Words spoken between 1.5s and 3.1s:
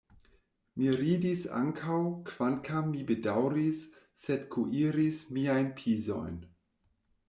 ankaŭ, kvankam mi